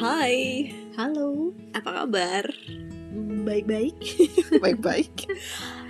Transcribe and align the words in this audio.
Hai, 0.00 0.72
Halo, 0.96 1.52
apa 1.76 1.92
kabar? 1.92 2.48
Hmm, 3.12 3.44
baik-baik. 3.44 4.00
Baik-baik. 4.64 5.28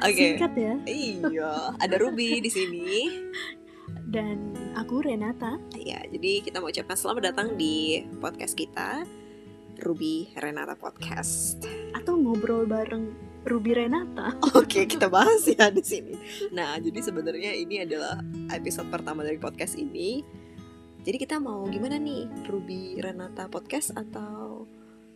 Oke. 0.02 0.34
Singkat 0.34 0.52
ya. 0.58 0.74
Iya, 0.82 1.78
ada 1.78 1.94
Ruby 1.94 2.42
di 2.42 2.50
sini. 2.50 3.06
Dan 4.10 4.50
aku 4.74 5.06
Renata. 5.06 5.62
Ya, 5.78 6.02
jadi 6.10 6.42
kita 6.42 6.58
mau 6.58 6.74
ucapkan 6.74 6.98
selamat 6.98 7.30
datang 7.30 7.54
di 7.54 8.02
podcast 8.18 8.58
kita, 8.58 9.06
Ruby 9.78 10.34
Renata 10.42 10.74
Podcast. 10.74 11.62
Atau 11.94 12.18
ngobrol 12.18 12.66
bareng 12.66 13.14
Ruby 13.46 13.78
Renata. 13.78 14.34
Oke, 14.58 14.90
kita 14.90 15.06
bahas 15.06 15.46
ya 15.46 15.70
di 15.70 15.86
sini. 15.86 16.18
Nah, 16.50 16.82
jadi 16.82 16.98
sebenarnya 16.98 17.54
ini 17.54 17.86
adalah 17.86 18.18
episode 18.50 18.90
pertama 18.90 19.22
dari 19.22 19.38
podcast 19.38 19.78
ini. 19.78 20.39
Jadi 21.00 21.16
kita 21.16 21.40
mau 21.40 21.64
gimana 21.64 21.96
nih, 21.96 22.28
Ruby 22.44 23.00
Renata 23.00 23.48
Podcast 23.48 23.96
atau 23.96 24.68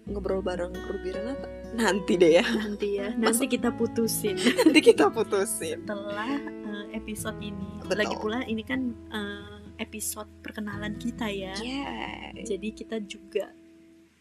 ngobrol 0.09 0.41
bareng 0.41 0.73
Ruby 0.73 1.13
Renata? 1.13 1.45
Nanti 1.81 2.17
deh 2.17 2.41
ya, 2.41 2.45
Nanti 2.45 2.89
ya, 2.97 3.13
nanti 3.21 3.45
kita 3.51 3.75
putusin 3.75 4.39
nanti 4.63 4.81
kita 4.81 5.11
putusin. 5.11 5.83
setelah 5.83 6.41
eh, 6.41 6.87
episode 6.97 7.37
ini. 7.43 7.83
Betul. 7.85 7.99
Lagi 8.01 8.17
pula 8.17 8.41
ini 8.49 8.63
kan 8.65 8.95
eh, 9.13 9.59
episode 9.83 10.31
perkenalan 10.41 10.97
kita 10.97 11.29
ya. 11.29 11.53
Yeah. 11.59 12.33
Jadi 12.47 12.69
kita 12.73 13.03
juga 13.05 13.51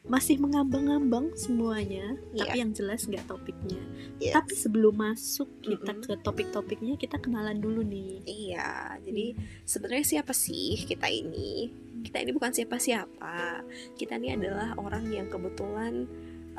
masih 0.04 0.36
mengambang-ambang 0.36 1.32
semuanya, 1.40 2.20
Iya. 2.36 2.44
tapi 2.44 2.58
yang 2.60 2.72
jelas 2.76 3.08
nggak 3.08 3.24
topiknya. 3.24 3.80
Yes. 4.20 4.36
Tapi 4.36 4.52
sebelum 4.52 5.00
masuk 5.00 5.48
kita 5.64 5.96
Mm-mm. 5.96 6.04
ke 6.04 6.14
topik-topiknya, 6.20 7.00
kita 7.00 7.24
kenalan 7.24 7.64
dulu 7.64 7.88
nih. 7.88 8.20
Iya, 8.28 9.00
jadi 9.00 9.32
sebenarnya 9.64 10.06
siapa 10.20 10.36
sih 10.36 10.84
kita 10.84 11.08
ini? 11.08 11.72
Kita 12.04 12.20
ini 12.20 12.36
bukan 12.36 12.52
siapa-siapa. 12.52 13.64
Kita 13.96 14.20
ini 14.20 14.36
adalah 14.36 14.76
orang 14.76 15.08
yang 15.08 15.32
kebetulan 15.32 16.04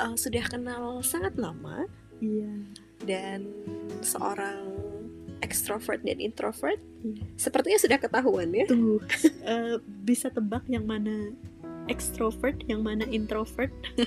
uh, 0.01 0.17
sudah 0.17 0.45
kenal 0.49 1.05
sangat 1.05 1.37
lama 1.37 1.85
Iya. 2.25 2.49
dan 3.05 3.45
seorang 4.01 4.73
extrovert 5.45 6.01
dan 6.01 6.17
introvert. 6.17 6.81
Iya. 7.05 7.29
Sepertinya 7.37 7.77
sudah 7.77 8.01
ketahuan 8.01 8.49
ya. 8.57 8.65
Tunggu, 8.65 9.05
eh, 9.45 9.77
bisa 9.85 10.33
tebak 10.33 10.65
yang 10.73 10.89
mana 10.89 11.37
extrovert, 11.89 12.61
yang 12.67 12.83
mana 12.83 13.05
introvert? 13.09 13.73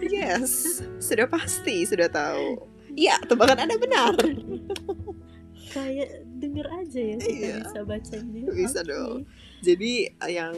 Yes, 0.00 0.80
sudah 0.98 1.26
pasti, 1.28 1.84
sudah 1.84 2.08
tahu. 2.10 2.58
Iya, 2.96 3.22
tebakan 3.26 3.66
Anda 3.66 3.76
benar. 3.78 4.14
Kayak 5.74 6.26
denger 6.42 6.66
aja 6.66 6.98
ya 6.98 7.16
kita 7.22 7.30
Iya. 7.30 7.54
bisa 7.62 7.80
bacanya. 7.86 8.42
Bisa 8.50 8.80
Oke. 8.82 8.90
dong. 8.90 9.18
Jadi 9.62 9.92
uh, 10.18 10.26
yang 10.26 10.54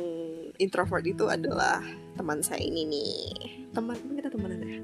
introvert 0.56 1.04
itu 1.04 1.28
adalah 1.28 1.84
teman 2.16 2.40
saya 2.40 2.64
ini 2.64 2.88
nih. 2.88 3.20
Teman 3.76 3.98
kita 4.16 4.32
temenan 4.32 4.60
ya. 4.64 4.80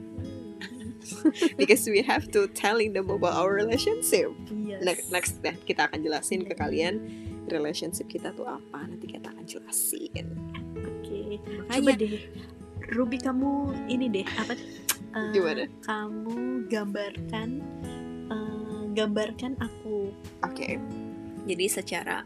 Because 1.60 1.88
we 1.88 2.04
have 2.04 2.28
to 2.36 2.44
telling 2.52 2.92
them 2.92 3.08
about 3.08 3.40
our 3.40 3.56
relationship. 3.56 4.28
Yes. 4.52 4.84
Next, 4.84 5.08
next 5.08 5.34
ya, 5.40 5.56
kita 5.64 5.88
akan 5.88 6.04
jelasin 6.04 6.44
ke 6.44 6.52
kalian 6.52 7.00
relationship 7.48 8.12
kita 8.12 8.36
tuh 8.36 8.44
apa. 8.44 8.84
Nanti 8.84 9.08
kita 9.08 9.32
akan 9.32 9.48
jelasin. 9.48 10.26
Oke. 11.28 11.36
Makanya- 11.44 11.76
Coba 11.76 11.90
deh, 11.94 12.12
Ruby 12.88 13.18
kamu 13.20 13.50
ini 13.86 14.06
deh 14.08 14.24
apa? 14.24 14.54
eh, 15.12 15.30
Gimana? 15.30 15.68
Kamu 15.84 16.32
gambarkan, 16.66 17.48
eh, 18.32 18.82
gambarkan 18.96 19.52
aku. 19.60 20.08
Oke. 20.40 20.80
Jadi 21.44 21.64
secara 21.68 22.24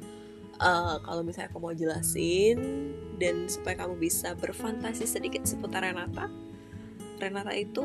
uh, 0.59 0.99
kalau 0.99 1.23
misalnya 1.23 1.51
aku 1.51 1.59
mau 1.59 1.71
jelasin 1.71 2.59
dan 3.19 3.47
supaya 3.47 3.83
kamu 3.83 3.99
bisa 3.99 4.35
berfantasi 4.35 5.07
sedikit 5.07 5.43
seputar 5.43 5.83
Renata. 5.83 6.27
Renata 7.19 7.55
itu 7.55 7.83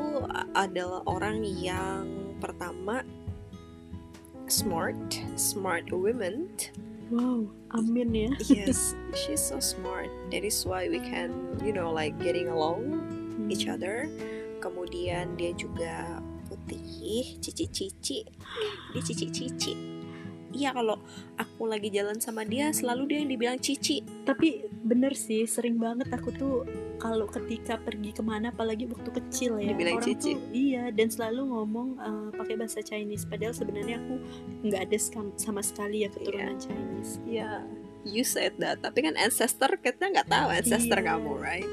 adalah 0.50 1.06
orang 1.06 1.42
yang 1.42 2.06
pertama 2.38 3.06
smart, 4.50 4.98
smart 5.34 5.86
woman. 5.90 6.50
Wow, 7.08 7.48
amin 7.72 8.12
ya. 8.12 8.30
Yes, 8.52 8.92
she's 9.16 9.40
so 9.40 9.56
smart. 9.64 10.12
That 10.28 10.44
is 10.44 10.60
why 10.68 10.92
we 10.92 11.00
can, 11.00 11.32
you 11.64 11.72
know, 11.72 11.88
like 11.88 12.12
getting 12.20 12.52
along 12.52 13.00
each 13.48 13.64
other. 13.64 14.12
Kemudian 14.60 15.40
dia 15.40 15.56
juga 15.56 16.20
putih, 16.52 17.40
cici-cici. 17.40 18.28
Dia 18.92 19.00
cici-cici. 19.00 19.72
Iya 20.52 20.72
kalau 20.72 21.00
aku 21.36 21.68
lagi 21.68 21.92
jalan 21.92 22.20
sama 22.20 22.44
dia 22.44 22.72
selalu 22.72 23.08
dia 23.08 23.18
yang 23.24 23.30
dibilang 23.32 23.60
cici. 23.60 24.04
Tapi 24.28 24.68
bener 24.84 25.16
sih, 25.16 25.48
sering 25.48 25.80
banget 25.80 26.12
aku 26.12 26.28
tuh 26.36 26.56
kalau 26.98 27.24
ketika 27.24 27.78
pergi 27.78 28.10
ke 28.10 28.20
mana, 28.20 28.50
apalagi 28.50 28.84
waktu 28.84 29.10
kecil 29.14 29.56
ya, 29.56 29.70
Dibilang 29.70 29.98
orang 29.98 30.06
cici. 30.06 30.34
tuh 30.34 30.42
iya 30.50 30.90
dan 30.90 31.08
selalu 31.08 31.40
ngomong 31.46 31.88
eh, 31.96 32.28
pakai 32.34 32.54
bahasa 32.54 32.82
Chinese. 32.82 33.22
Padahal 33.24 33.54
sebenarnya 33.54 33.98
aku 33.98 34.14
nggak 34.66 34.82
ada 34.84 34.98
sama 35.34 35.62
sekali 35.62 36.02
ya 36.02 36.10
keturunan 36.10 36.58
Chinese. 36.58 37.22
Iya. 37.24 37.62
You 38.02 38.22
said 38.22 38.58
that, 38.58 38.80
tapi 38.80 39.02
kan 39.02 39.14
ancestor 39.14 39.74
kita 39.76 40.10
nggak 40.10 40.26
tahu 40.26 40.48
ancestor 40.50 40.98
Iya. 40.98 41.06
kamu, 41.14 41.32
right? 41.38 41.70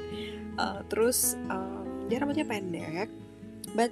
Uh, 0.55 0.81
terus 0.87 1.35
um, 1.47 2.05
dia 2.05 2.17
rambutnya 2.17 2.45
pendek. 2.45 3.09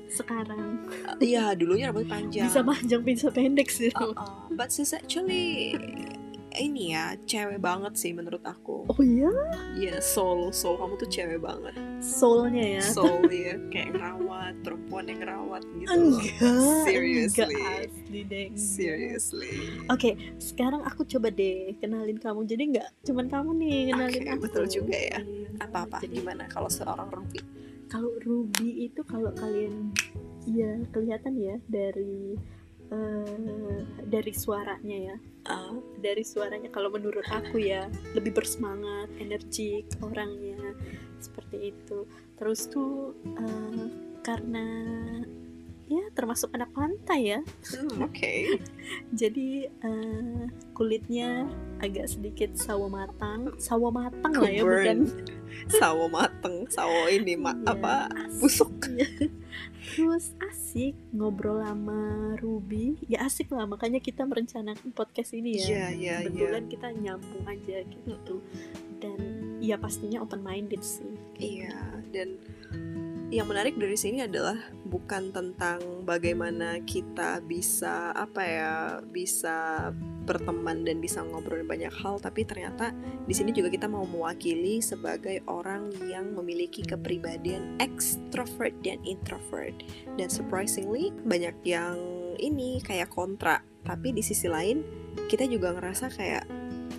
Sekarang 0.10 0.86
Uh, 1.04 1.18
Iya, 1.20 1.52
dulunya 1.54 1.90
rambutnya 1.90 2.16
panjang. 2.16 2.46
bisa 2.48 2.62
panjang 2.64 3.02
bisa 3.02 3.28
pendek 3.28 3.68
sih. 3.68 3.92
Uh, 3.92 4.14
uh, 4.14 4.48
but 4.50 4.70
she's 4.70 4.94
actually 4.94 5.68
ini 6.56 6.92
ya 6.92 7.16
cewek 7.20 7.58
banget 7.58 7.94
sih 7.94 8.12
menurut 8.12 8.42
aku. 8.42 8.86
Oh 8.86 9.00
iya, 9.00 9.30
Iya, 9.74 9.98
soul, 10.00 10.50
soul 10.50 10.76
kamu 10.76 10.94
tuh 10.98 11.08
cewek 11.08 11.40
banget. 11.40 11.74
soulnya 12.00 12.78
ya. 12.78 12.84
Soul 12.84 13.26
ya, 13.26 13.56
kayak 13.68 13.94
ngerawat, 13.94 14.54
perempuan 14.60 15.06
yang 15.06 15.20
ngerawat 15.20 15.64
gitu. 15.74 15.88
loh. 15.88 16.20
Enggak, 16.20 16.84
Seriously. 16.84 17.44
enggak 17.48 17.52
asli 17.88 18.20
deh. 18.24 18.48
Seriously. 18.54 19.54
Oke, 19.88 20.10
sekarang 20.38 20.82
aku 20.82 21.02
coba 21.04 21.30
deh 21.30 21.74
kenalin 21.78 22.18
kamu. 22.18 22.44
Jadi 22.44 22.64
nggak 22.76 22.90
cuman 23.04 23.26
kamu 23.28 23.50
nih 23.58 23.78
kenalin 23.90 24.12
Oke, 24.20 24.30
aku. 24.30 24.42
betul 24.44 24.66
juga 24.68 24.96
ya. 24.96 25.20
Iya. 25.20 25.48
Apa-apa? 25.60 25.98
Jadi 26.00 26.14
Gimana 26.16 26.44
kalau 26.46 26.68
seorang 26.68 27.08
Ruby? 27.08 27.40
kalau 27.86 28.10
Ruby 28.20 28.90
itu 28.90 29.06
kalau 29.06 29.30
kalian 29.32 29.94
ya 30.44 30.82
kelihatan 30.90 31.38
ya 31.38 31.62
dari 31.68 32.34
eh, 32.94 33.82
dari 34.06 34.34
suaranya 34.34 34.98
ya. 35.12 35.18
Uh, 35.44 35.76
Dari 36.00 36.24
suaranya 36.24 36.72
kalau 36.72 36.88
menurut 36.88 37.28
aku 37.28 37.60
ya 37.60 37.92
lebih 38.16 38.32
bersemangat, 38.32 39.12
energik 39.20 39.92
orangnya 40.00 40.72
seperti 41.20 41.76
itu. 41.76 42.08
Terus 42.40 42.72
tuh 42.72 43.12
eh, 43.36 43.88
karena 44.24 44.68
ya 45.92 46.04
termasuk 46.16 46.50
anak 46.56 46.72
pantai 46.72 47.38
ya. 47.38 47.40
hmm, 47.44 48.08
Oke. 48.08 48.56
Jadi 49.20 49.68
eh, 49.68 50.44
kulitnya 50.72 51.48
agak 51.84 52.08
sedikit 52.08 52.56
sawo 52.56 52.88
matang, 52.88 53.54
sawo 53.60 53.92
matang 53.92 54.34
lah 54.36 54.52
ya 54.52 54.64
bukan. 54.64 55.12
Sawo 55.70 56.10
mateng, 56.10 56.66
sawo 56.72 57.08
ini 57.12 57.38
ma 57.38 57.54
Iya, 57.54 57.78
apa 57.78 57.94
asik. 58.32 58.83
Terus 59.94 60.34
asik 60.40 60.96
ngobrol 61.12 61.62
sama 61.62 62.34
Ruby, 62.40 62.98
ya 63.06 63.28
asik 63.28 63.52
lah 63.52 63.68
makanya 63.68 64.00
kita 64.00 64.24
merencanakan 64.24 64.90
podcast 64.96 65.36
ini 65.36 65.60
ya. 65.60 65.66
Iya, 65.66 65.68
iya, 65.70 65.88
iya. 65.94 66.16
Kebetulan 66.30 66.66
kita 66.72 66.88
nyambung 66.96 67.46
aja 67.46 67.78
gitu. 67.86 68.36
Dan 68.98 69.20
ya 69.60 69.76
pastinya 69.76 70.24
open 70.24 70.42
minded 70.42 70.82
sih. 70.82 71.14
Iya, 71.38 72.04
dan 72.12 72.40
yang 73.34 73.50
menarik 73.50 73.74
dari 73.82 73.98
sini 73.98 74.22
adalah 74.22 74.54
bukan 74.86 75.34
tentang 75.34 76.06
bagaimana 76.06 76.78
kita 76.86 77.42
bisa 77.42 78.14
apa 78.14 78.42
ya, 78.46 78.74
bisa 79.02 79.90
berteman 80.24 80.86
dan 80.86 81.02
bisa 81.02 81.26
ngobrolin 81.26 81.66
banyak 81.66 81.90
hal, 81.90 82.22
tapi 82.22 82.46
ternyata 82.46 82.94
di 83.26 83.34
sini 83.34 83.50
juga 83.50 83.74
kita 83.74 83.90
mau 83.90 84.06
mewakili 84.06 84.86
sebagai 84.86 85.42
orang 85.50 85.90
yang 86.06 86.38
memiliki 86.38 86.86
kepribadian 86.86 87.74
extrovert 87.82 88.78
dan 88.86 89.02
introvert. 89.02 89.74
Dan 90.14 90.30
surprisingly 90.30 91.10
banyak 91.26 91.58
yang 91.66 91.98
ini 92.38 92.86
kayak 92.86 93.10
kontra, 93.10 93.66
tapi 93.82 94.14
di 94.14 94.22
sisi 94.22 94.46
lain 94.46 94.86
kita 95.26 95.50
juga 95.50 95.74
ngerasa 95.74 96.14
kayak 96.14 96.46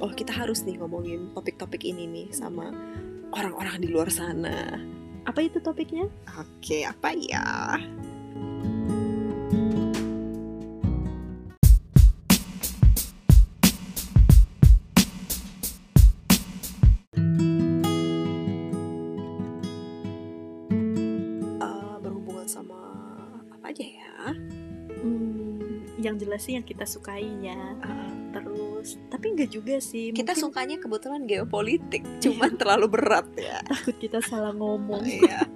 oh 0.02 0.10
kita 0.10 0.34
harus 0.34 0.66
nih 0.66 0.82
ngomongin 0.82 1.30
topik-topik 1.30 1.86
ini 1.86 2.10
nih 2.10 2.28
sama 2.34 2.74
orang-orang 3.30 3.78
di 3.78 3.88
luar 3.94 4.10
sana. 4.10 4.82
Apa 5.24 5.40
itu 5.40 5.56
topiknya? 5.56 6.04
Oke, 6.36 6.84
apa 6.84 7.16
ya? 7.16 7.80
Eh, 21.56 21.96
berhubungan 22.04 22.44
sama 22.44 22.76
apa 23.48 23.72
aja 23.72 23.80
ya? 23.80 24.36
Hmm, 25.00 25.88
yang 26.04 26.20
jelas 26.20 26.44
sih 26.44 26.52
yang 26.60 26.68
kita 26.68 26.84
sukai 26.84 27.24
ya. 27.40 27.56
Tapi 29.24 29.40
enggak 29.40 29.56
juga 29.56 29.80
sih 29.80 30.12
kita 30.12 30.36
Mungkin 30.36 30.44
sukanya 30.44 30.76
kebetulan 30.76 31.24
geopolitik 31.24 32.04
cuman 32.28 32.60
terlalu 32.60 32.92
berat 32.92 33.24
ya. 33.40 33.64
Takut 33.64 33.96
kita 33.96 34.20
salah 34.20 34.52
ngomong. 34.52 35.00
Iya. 35.16 35.48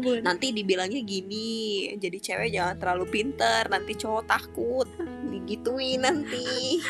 bukan 0.00 0.24
nanti 0.24 0.48
dibilangnya 0.56 1.04
gini 1.04 1.92
jadi 2.00 2.18
cewek 2.18 2.56
jangan 2.56 2.80
terlalu 2.80 3.04
pinter 3.12 3.68
nanti 3.68 3.92
cowok 4.00 4.24
takut 4.24 4.88
digituin 5.28 6.00
nanti. 6.00 6.80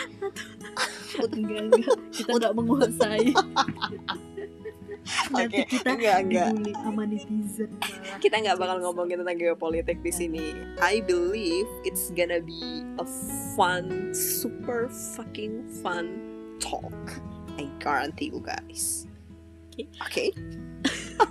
Enggak 1.19 1.59
enggak. 1.59 1.99
Kita 2.15 2.31
enggak 2.39 2.55
menguasai 2.55 3.35
nanti 5.35 5.67
Oke, 5.67 5.71
kita 5.71 5.89
enggak 5.99 6.19
enggak 6.27 6.49
dibully 6.55 6.73
sama 6.79 7.03
netizen 7.07 7.71
kita 8.23 8.37
nggak 8.39 8.57
bakal 8.59 8.77
ngomongin 8.79 9.19
tentang 9.23 9.39
geopolitik 9.39 9.99
di 10.01 10.13
sini. 10.15 10.45
I 10.79 11.03
believe 11.03 11.67
it's 11.83 12.15
gonna 12.15 12.39
be 12.39 12.87
a 13.03 13.07
fun, 13.59 14.15
super 14.15 14.87
fucking 15.19 15.67
fun 15.83 16.23
talk. 16.63 16.95
I 17.59 17.67
guarantee 17.83 18.31
you 18.31 18.39
guys. 18.39 19.11
Oke. 19.75 19.89
Oke, 20.05 20.27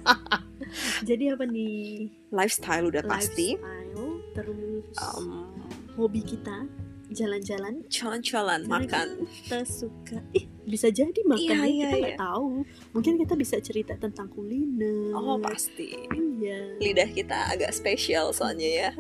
jadi 1.10 1.38
apa 1.38 1.46
nih 1.46 2.10
lifestyle 2.34 2.90
udah 2.90 3.04
pasti. 3.06 3.56
lifestyle 3.56 4.12
terus 4.34 4.86
Um, 5.00 5.52
hobi 5.96 6.24
kita 6.24 6.68
jalan-jalan 7.12 7.84
Jalan-jalan, 7.88 8.60
Jalan- 8.64 8.88
makan. 8.88 9.08
kita 9.44 9.60
suka 9.64 10.18
ih 10.32 10.48
bisa 10.62 10.88
jadi 10.88 11.20
makan 11.26 11.42
Iya, 11.42 11.56
ya, 11.58 11.66
iya, 11.66 11.84
kita 11.84 11.98
nggak 11.98 12.16
iya. 12.16 12.22
tahu 12.22 12.48
mungkin 12.92 13.14
kita 13.18 13.34
bisa 13.36 13.56
cerita 13.60 13.94
tentang 13.96 14.28
kuliner 14.28 15.12
Oh 15.14 15.36
pasti. 15.38 15.92
iya 16.40 16.78
Lidah 16.78 17.10
kita 17.10 17.52
agak 17.52 17.72
spesial 17.72 18.32
soalnya 18.32 18.70
ya. 18.88 18.92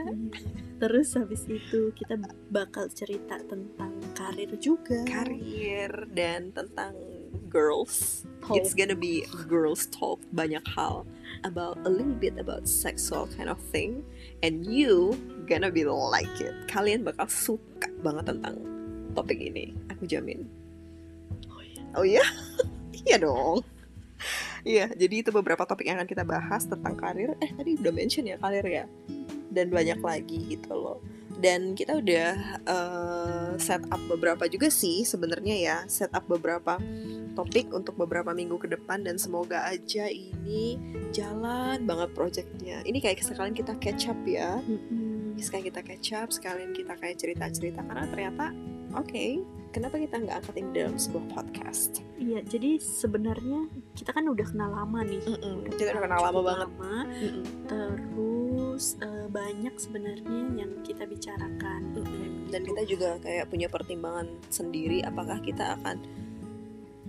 terus 0.77 1.13
habis 1.13 1.45
itu 1.45 1.93
kita 1.93 2.17
bakal 2.49 2.89
cerita 2.89 3.37
tentang 3.39 3.93
karir 4.11 4.49
juga 4.57 5.05
Karir 5.05 6.09
dan 6.09 6.49
tentang 6.51 6.97
girls. 7.51 8.23
Talk. 8.41 8.57
It's 8.57 8.73
gonna 8.73 8.95
be 8.97 9.21
girls 9.45 9.85
talk 9.87 10.17
banyak 10.31 10.63
hal 10.65 11.03
about 11.43 11.77
a 11.83 11.91
little 11.91 12.15
bit 12.15 12.39
about 12.39 12.63
sexual 12.65 13.27
kind 13.35 13.51
of 13.51 13.59
thing 13.69 14.01
and 14.41 14.63
you 14.65 15.13
gonna 15.45 15.69
be 15.69 15.83
like 15.83 16.31
it. 16.39 16.55
Kalian 16.65 17.03
bakal 17.03 17.27
suka 17.27 17.90
banget 18.01 18.25
tentang 18.33 18.55
topik 19.13 19.39
ini, 19.39 19.71
aku 19.87 20.03
jamin. 20.09 20.45
Oh 21.49 21.61
iya. 21.61 21.83
Oh 21.95 22.05
iya? 22.05 22.25
iya 23.07 23.17
dong. 23.21 23.63
Iya, 24.61 24.93
jadi 24.93 25.25
itu 25.25 25.29
beberapa 25.33 25.65
topik 25.65 25.89
yang 25.89 25.97
akan 25.97 26.09
kita 26.09 26.21
bahas 26.21 26.69
tentang 26.69 26.93
karir. 26.93 27.33
Eh, 27.41 27.49
tadi 27.49 27.81
udah 27.81 27.93
mention 27.93 28.29
ya 28.29 28.37
karir 28.37 28.65
ya. 28.65 28.85
Dan 29.49 29.73
banyak 29.73 29.99
lagi 29.99 30.53
gitu 30.53 30.71
loh. 30.77 31.01
Dan 31.41 31.73
kita 31.73 31.97
udah 31.97 32.29
eh, 32.69 33.51
set 33.57 33.81
up 33.89 33.97
beberapa 34.05 34.45
juga 34.45 34.69
sih 34.69 35.01
sebenarnya 35.01 35.55
ya, 35.57 35.77
set 35.89 36.13
up 36.13 36.29
beberapa 36.29 36.77
topik 37.33 37.73
untuk 37.73 37.97
beberapa 37.97 38.35
minggu 38.35 38.61
ke 38.61 38.67
depan 38.69 39.01
dan 39.01 39.17
semoga 39.17 39.65
aja 39.65 40.05
ini 40.05 40.77
jalan 41.09 41.81
banget 41.89 42.13
projectnya. 42.13 42.85
Ini 42.85 43.01
kayak 43.01 43.25
sekalian 43.25 43.57
kita 43.57 43.73
catch 43.81 44.13
up 44.13 44.19
ya. 44.29 44.61
Mm-mm. 44.61 45.10
Sekalian 45.41 45.65
kita 45.73 45.81
catch 45.81 46.09
up, 46.13 46.29
sekalian 46.29 46.71
kita 46.71 46.93
kayak 46.95 47.17
cerita-cerita 47.17 47.81
karena 47.81 48.05
ternyata 48.07 48.45
oke, 48.93 49.25
kenapa 49.73 49.97
kita 49.97 50.21
nggak 50.21 50.37
angkat 50.45 50.55
ini 50.61 50.69
dalam 50.71 50.95
sebuah 51.01 51.25
podcast? 51.33 52.05
iya 52.21 52.39
jadi 52.45 52.77
sebenarnya 52.77 53.65
kita 53.97 54.13
kan 54.13 54.29
udah 54.29 54.45
kenal 54.45 54.69
lama 54.69 55.01
nih 55.01 55.17
Mm-mm, 55.25 55.65
kita 55.73 55.89
udah 55.89 56.03
kenal 56.05 56.21
lama 56.21 56.39
banget. 56.45 56.69
lama. 56.69 56.93
Mm-mm. 57.09 57.43
terus 57.65 58.85
eh, 59.01 59.25
banyak 59.25 59.75
sebenarnya 59.81 60.41
yang 60.53 60.71
kita 60.85 61.03
bicarakan 61.09 61.81
Mm-mm. 61.97 62.53
Dan 62.53 62.61
kita 62.67 62.81
juga 62.85 63.09
kayak 63.25 63.49
punya 63.49 63.71
pertimbangan 63.71 64.29
sendiri 64.53 65.01
apakah 65.01 65.41
kita 65.41 65.81
akan 65.81 65.97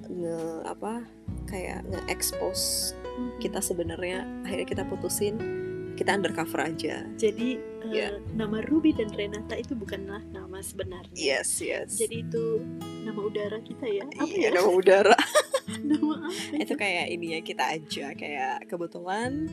nge 0.08 0.40
apa 0.64 1.04
kayak 1.44 1.84
nge-expose 1.92 2.96
Mm-mm. 2.96 3.36
kita 3.36 3.60
sebenarnya 3.60 4.24
akhirnya 4.48 4.66
kita 4.66 4.82
putusin 4.88 5.36
kita 5.92 6.10
undercover 6.12 6.60
aja. 6.64 7.04
jadi 7.14 7.60
Iya. 7.82 8.22
nama 8.32 8.62
Ruby 8.62 8.94
dan 8.94 9.10
Renata 9.10 9.52
itu 9.52 9.74
bukanlah 9.74 10.22
nama 10.30 10.62
sebenarnya. 10.62 11.12
Yes, 11.12 11.58
yes. 11.58 11.98
jadi 11.98 12.22
itu 12.22 12.62
nama 13.02 13.18
udara 13.18 13.58
kita 13.58 13.84
ya. 13.84 14.06
Apa 14.06 14.22
iya, 14.24 14.48
ya? 14.48 14.50
nama 14.54 14.70
udara. 14.70 15.18
nama 15.90 16.14
apa 16.24 16.56
itu 16.56 16.74
kayak 16.74 17.06
ini 17.10 17.26
ya 17.34 17.40
kita 17.42 17.64
aja. 17.74 18.06
Kayak 18.14 18.64
kebetulan 18.66 19.50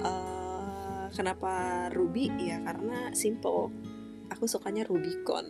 eh, 0.00 1.04
kenapa 1.10 1.52
Ruby? 1.90 2.28
Ya 2.38 2.60
karena 2.60 3.10
simple. 3.12 3.72
Aku 4.30 4.44
sukanya 4.44 4.84
Rubicon. 4.84 5.44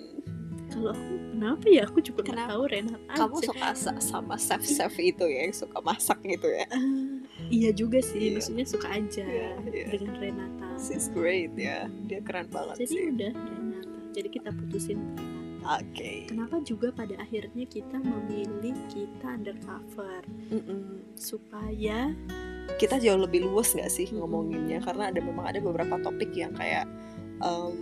Kalau 0.70 0.90
aku 0.90 1.14
kenapa 1.30 1.66
ya? 1.66 1.82
Aku 1.86 1.98
juga 2.00 2.22
nggak 2.24 2.50
tahu 2.50 2.62
Renata 2.66 3.14
kamu 3.14 3.36
aja. 3.36 3.46
suka 3.46 3.68
sa- 3.74 4.02
sama 4.02 4.34
chef 4.46 4.62
chef 4.62 4.94
itu 4.98 5.24
ya 5.26 5.46
yang 5.46 5.54
suka 5.54 5.78
masak 5.80 6.18
gitu 6.22 6.48
ya? 6.48 6.66
Eh, 6.66 7.13
iya 7.48 7.70
juga 7.70 7.98
sih 7.98 8.30
Iya. 8.30 8.30
maksudnya 8.34 8.64
suka 8.64 8.88
aja 8.90 9.24
Iya, 9.24 9.50
iya. 9.66 9.84
dengan 9.90 10.14
Renata. 10.16 10.68
She's 10.76 11.08
great 11.08 11.52
ya. 11.54 11.86
Dia 12.04 12.20
keren 12.20 12.48
banget 12.48 12.80
jadi 12.80 12.90
sih. 12.90 13.04
udah 13.10 13.32
Renata. 13.32 13.98
Jadi 14.12 14.28
kita 14.30 14.48
putusin 14.50 14.98
Renata. 15.14 15.42
Oke. 15.80 16.28
Kenapa 16.28 16.60
juga 16.60 16.92
pada 16.92 17.16
akhirnya 17.16 17.64
kita 17.64 17.96
memilih 17.96 18.76
kita 18.86 19.26
undercover? 19.32 20.20
Mm-mm. 20.50 21.00
supaya 21.14 22.12
kita 22.76 22.96
jauh 22.96 23.16
lebih 23.18 23.44
luas 23.44 23.72
nggak 23.72 23.88
sih 23.88 24.06
Mm-mm. 24.06 24.20
ngomonginnya? 24.20 24.78
Karena 24.78 25.08
ada 25.08 25.20
memang 25.20 25.46
ada 25.46 25.58
beberapa 25.58 25.96
topik 25.98 26.32
yang 26.32 26.52
kayak 26.52 26.84
em, 27.40 27.72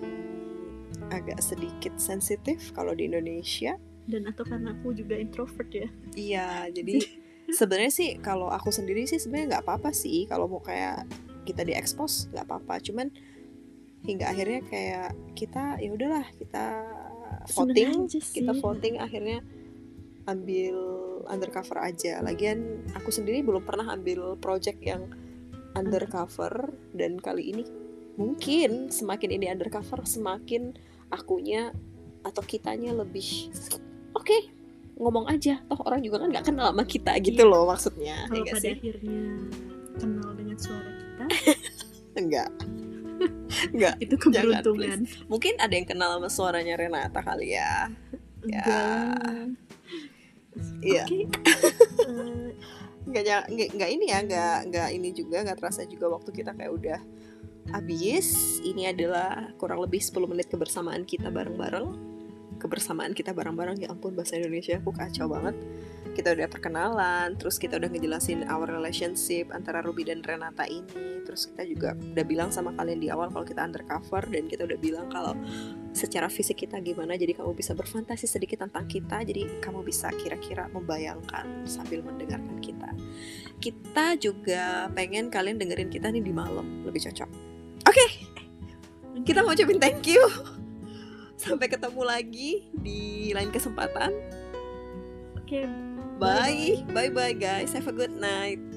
agak 1.09 1.41
sedikit 1.41 1.97
sensitif 1.97 2.71
kalau 2.71 2.93
di 2.93 3.07
Indonesia. 3.07 3.75
Dan 4.03 4.27
atau 4.27 4.43
karena 4.43 4.75
aku 4.75 4.91
juga 4.93 5.15
introvert 5.15 5.71
ya. 5.71 5.89
Iya, 6.13 6.49
jadi 6.71 6.95
sebenarnya 7.53 7.93
sih 7.93 8.11
kalau 8.19 8.49
aku 8.49 8.73
sendiri 8.73 9.05
sih 9.05 9.21
sebenarnya 9.21 9.59
nggak 9.59 9.65
apa-apa 9.69 9.91
sih 9.93 10.25
kalau 10.27 10.49
mau 10.49 10.65
kayak 10.65 11.05
kita 11.45 11.63
diekspos 11.63 12.33
nggak 12.33 12.47
apa-apa. 12.49 12.81
Cuman 12.81 13.13
hingga 14.03 14.33
akhirnya 14.33 14.61
kayak 14.67 15.11
kita 15.39 15.79
ya 15.79 15.91
udahlah 15.95 16.27
kita 16.35 16.67
voting, 17.55 18.11
kita 18.11 18.53
voting 18.59 18.99
akhirnya 18.99 19.45
ambil 20.27 20.77
undercover 21.31 21.79
aja. 21.83 22.19
Lagian 22.25 22.83
aku 22.97 23.15
sendiri 23.15 23.45
belum 23.45 23.63
pernah 23.63 23.95
ambil 23.95 24.35
project 24.41 24.83
yang 24.83 25.07
undercover 25.77 26.73
dan 26.93 27.17
kali 27.17 27.53
ini 27.53 27.65
mungkin 28.21 28.93
semakin 28.93 29.41
ini 29.41 29.49
undercover 29.49 30.05
semakin 30.05 30.77
akunya 31.09 31.73
atau 32.23 32.45
kitanya 32.45 32.93
lebih 32.93 33.51
oke 34.13 34.62
ngomong 34.95 35.27
aja 35.27 35.59
toh 35.67 35.81
orang 35.83 36.01
juga 36.01 36.21
kan 36.23 36.29
nggak 36.31 36.47
kenal 36.47 36.67
sama 36.71 36.85
kita 36.85 37.13
gitu 37.21 37.43
Iya. 37.43 37.51
loh 37.51 37.65
maksudnya 37.67 38.17
ya 38.23 38.29
kalau 38.29 38.43
nggak 38.45 38.55
pada 38.55 38.63
sih? 38.63 38.75
akhirnya 38.77 39.23
kenal 39.99 40.29
dengan 40.37 40.57
suara 40.59 40.91
kita. 40.93 41.25
Enggak 42.21 42.51
enggak 43.71 43.95
itu 44.05 44.15
keberuntungan. 44.19 44.99
mungkin 45.31 45.55
ada 45.63 45.71
yang 45.73 45.87
kenal 45.87 46.19
sama 46.19 46.29
suaranya 46.29 46.75
Renata 46.75 47.23
kali 47.23 47.55
ya. 47.55 47.87
Ya. 48.43 48.65
enggak. 48.67 49.47
Iya. 50.83 51.03
Eh, 51.07 52.51
nggak 53.09 53.23
nggak 53.49 53.69
nggak 53.79 53.91
ini 53.91 54.05
ya 54.11 54.19
nggak 54.23 54.59
nggak 54.71 54.89
ini 54.93 55.09
juga 55.15 55.43
nggak 55.47 55.59
terasa 55.59 55.87
juga 55.87 56.11
waktu 56.11 56.31
kita 56.35 56.53
kayak 56.53 56.73
udah 56.75 57.01
habis. 57.71 58.59
Ini 58.61 58.91
adalah 58.91 59.55
kurang 59.57 59.79
lebih 59.81 60.03
10 60.03 60.27
menit 60.27 60.51
kebersamaan 60.51 61.07
kita 61.07 61.31
bareng-bareng 61.31 62.12
kebersamaan 62.63 63.11
kita 63.11 63.35
bareng-bareng. 63.35 63.83
Ya 63.83 63.91
ampun 63.91 64.15
bahasa 64.15 64.39
Indonesia 64.39 64.79
aku 64.79 64.95
kacau 64.95 65.27
banget. 65.27 65.59
Kita 66.13 66.31
udah 66.31 66.47
perkenalan 66.47 67.35
terus 67.41 67.57
kita 67.57 67.81
udah 67.81 67.89
ngejelasin 67.89 68.45
our 68.47 68.69
relationship 68.69 69.51
antara 69.51 69.83
Ruby 69.83 70.07
dan 70.07 70.23
Renata 70.23 70.69
ini. 70.71 71.25
Terus 71.27 71.51
kita 71.51 71.67
juga 71.67 71.99
udah 71.99 72.25
bilang 72.29 72.55
sama 72.55 72.71
kalian 72.79 73.01
di 73.03 73.09
awal 73.11 73.33
kalau 73.35 73.43
kita 73.43 73.67
undercover 73.67 74.23
dan 74.31 74.47
kita 74.47 74.63
udah 74.69 74.79
bilang 74.79 75.11
kalau 75.11 75.35
secara 75.97 76.29
fisik 76.31 76.63
kita 76.63 76.79
gimana 76.85 77.19
jadi 77.19 77.35
kamu 77.35 77.57
bisa 77.57 77.75
berfantasi 77.75 78.29
sedikit 78.31 78.63
tentang 78.65 78.87
kita 78.87 79.25
jadi 79.27 79.49
kamu 79.61 79.83
bisa 79.83 80.13
kira-kira 80.15 80.69
membayangkan 80.71 81.67
sambil 81.67 82.05
mendengarkan 82.07 82.61
kita. 82.63 82.93
Kita 83.59 84.15
juga 84.21 84.93
pengen 84.93 85.33
kalian 85.33 85.59
dengerin 85.59 85.91
kita 85.91 86.13
nih 86.13 86.23
di 86.23 86.33
malam 86.33 86.85
lebih 86.85 87.09
cocok. 87.09 87.31
Oke 87.89 88.07
kita 89.23 89.45
mau 89.45 89.55
ucapin 89.55 89.79
thank 89.79 90.09
you 90.09 90.23
sampai 91.43 91.67
ketemu 91.67 92.03
lagi 92.07 92.51
di 92.71 93.35
lain 93.35 93.51
kesempatan. 93.51 94.15
Oke. 95.37 95.67
Bye. 96.23 96.87
Bye 96.95 97.11
bye 97.11 97.35
guys. 97.35 97.75
Have 97.75 97.91
a 97.91 97.95
good 97.95 98.15
night 98.15 98.72